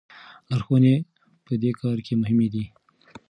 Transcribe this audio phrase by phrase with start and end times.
[0.49, 0.95] لارښوونې
[1.45, 2.63] په دې کار کې مهمې دي.